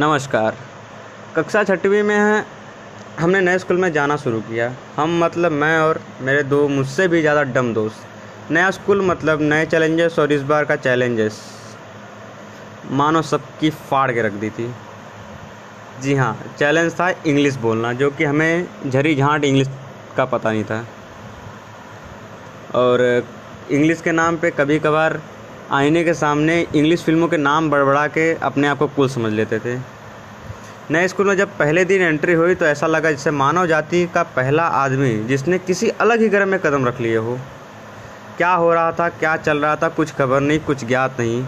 [0.00, 0.56] नमस्कार।
[1.36, 2.44] कक्षा छठवीं में हैं।
[3.18, 7.20] हमने नए स्कूल में जाना शुरू किया। हम मतलब मैं और मेरे दो मुझसे भी
[7.20, 11.40] ज़्यादा डम दोस्त। नया स्कूल मतलब नए चैलेंजेस और इस बार का चैलेंजेस।
[12.92, 14.70] मानो सबकी फाड़ के रख दी थी।
[16.02, 19.68] जी हाँ चैलेंज था इंग्लिश बोलना, जो कि हमें झरी झांट इंग्लिश
[20.16, 20.84] का पता नहीं था।
[22.74, 23.24] और
[23.70, 25.20] इंग्लिश के नाम पे कभी कभार
[25.72, 29.58] आईने के सामने इंग्लिश फ़िल्मों के नाम बड़बड़ा के अपने आप को कुल समझ लेते
[29.58, 29.76] थे।
[30.90, 34.22] नए स्कूल में जब पहले दिन एंट्री हुई तो ऐसा लगा जैसे मानव जाति का
[34.22, 37.38] पहला आदमी जिसने किसी अलग ही ग्रह में कदम रख लिए हो।
[38.36, 41.44] क्या हो रहा था, क्या चल रहा था, कुछ खबर नहीं, कुछ ज्ञात नहीं।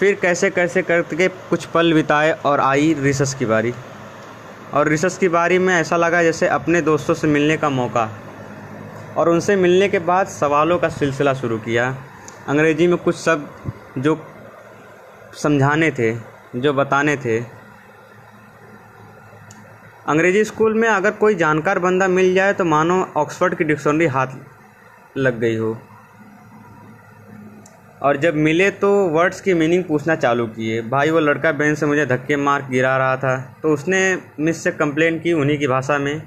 [0.00, 3.74] फिर कैसे कैसे करके कुछ पल बिताए और आई रिसस की बारी।
[4.74, 8.08] और रिसस की बारी में ऐसा लगा जैसे अपने दोस्तों से मिलने का मौका।
[9.16, 11.96] और उनसे मिलने के बाद सवालों का सिलसिला शुरू किया।
[12.48, 14.16] अंग्रेज़ी में कुछ शब्द जो
[15.34, 16.10] समझाने थे,
[16.56, 17.38] जो बताने थे।
[20.08, 24.36] अंग्रेज़ी स्कूल में अगर कोई जानकार बंदा मिल जाए तो मानो ऑक्सफोर्ड की डिक्शनरी हाथ
[25.16, 25.76] लग गई हो।
[28.02, 31.86] और जब मिले तो वर्ड्स की मीनिंग पूछना चालू किए। भाई, वो लड़का बेंच से
[31.86, 34.00] मुझे धक्के मार गिरा रहा था तो उसने
[34.40, 36.22] मिस से कंप्लेन की उन्हीं की भाषा में।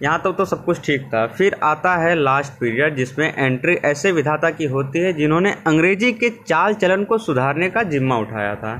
[0.00, 3.74] यहाँ तक तो, तो सब कुछ ठीक था। फिर आता है लास्ट पीरियड जिसमें एंट्री
[3.84, 8.54] ऐसे विधाता की होती है जिन्होंने अंग्रेज़ी के चाल चलन को सुधारने का जिम्मा उठाया
[8.54, 8.72] था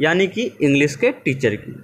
[0.00, 1.74] यानी कि इंग्लिश के टीचर की।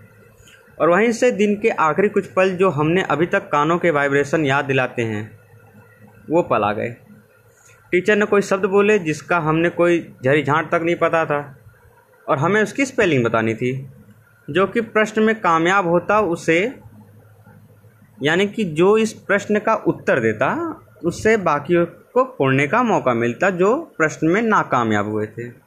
[0.79, 4.45] और वहीं से दिन के आखिरी कुछ पल जो हमने अभी तक कानों के वाइब्रेशन
[4.47, 5.31] याद दिलाते हैं
[6.31, 6.89] वो पल आ गए।
[7.93, 11.41] टीचर ने कोई शब्द बोले जिसका हमने कोई झरी झांट तक नहीं पता था
[12.27, 13.73] और हमें उसकी स्पेलिंग बतानी थी
[14.49, 16.59] जो कि प्रश्न में कामयाब होता उसे
[18.23, 23.51] यानी कि जो इस प्रश्न का उत्तर देता, उससे बाकियों को पढ़ने का मौका मिलता
[23.51, 25.63] जो प्रश्न में नाकामयाब हुए थे।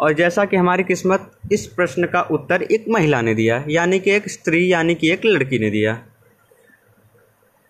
[0.00, 4.10] और जैसा कि हमारी किस्मत इस प्रश्न का उत्तर एक महिला ने दिया, यानी कि
[4.10, 6.02] एक स्त्री, यानी कि एक लड़की ने दिया।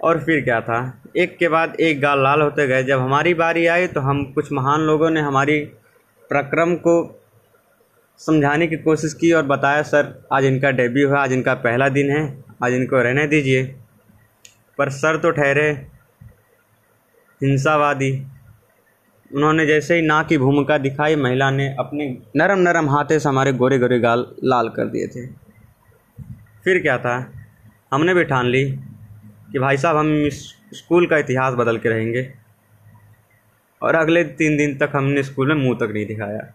[0.01, 1.03] और फिर क्या था?
[1.17, 4.53] एक के बाद एक गाल लाल होते गए। जब हमारी बारी आई तो हम कुछ
[4.53, 5.61] महान लोगों ने हमारी
[6.28, 7.23] प्रक्रम को
[8.19, 12.11] समझाने की कोशिश की और बताया, सर, आज इनका डेब्यू है, आज इनका पहला दिन
[12.11, 13.77] है। आज इनको रहने दीजिए।
[14.79, 15.71] पर सर तो ठहरे,
[17.43, 18.27] हिंसावादी।
[19.35, 23.53] उन्होंने जैसे ही ना की भूमिका दिखाई, महिला ने अपने नरम नरम हाथे से हमारे
[23.53, 25.27] गोरे गोरे गाल लाल कर दिए थे।
[26.65, 27.33] फिर क्या था?
[27.93, 28.73] हमने भी ठान ली
[29.53, 32.35] कि भाई साहब, हम इस स्कूल का इतिहास बदल के रहेंगे।
[33.83, 36.55] और अगले तीन दिन तक हमने स्कूल में मुँह तक नहीं दिखाया।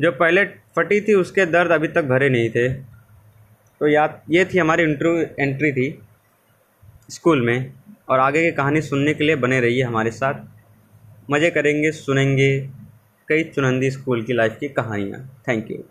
[0.00, 2.97] जो पहले फटी थी, उसके दर्द अभी तक भरे नहीं थे।
[3.80, 5.88] तो याद ये थी हमारी इंटरव्यू एंट्री थी
[7.10, 7.72] स्कूल में
[8.08, 10.34] और आगे की कहानी सुनने के लिए बने रहिए हमारे साथ।
[11.30, 12.60] मज़े करेंगे, सुनेंगे
[13.28, 15.82] कई चुनंदी स्कूल की लाइफ की कहानियाँ। Thank you